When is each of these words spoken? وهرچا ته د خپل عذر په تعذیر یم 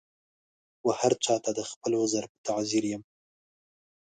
وهرچا 0.87 1.35
ته 1.43 1.51
د 1.57 1.59
خپل 1.71 1.91
عذر 2.01 2.23
په 2.31 2.37
تعذیر 2.47 2.83
یم 2.91 3.03